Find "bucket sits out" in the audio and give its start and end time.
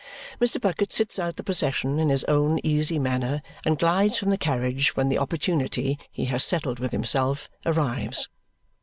0.59-1.35